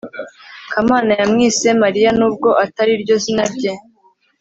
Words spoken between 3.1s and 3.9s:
zina rye